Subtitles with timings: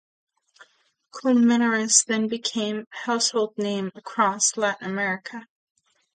[1.13, 5.45] Colmenares then became a household name across Latin America.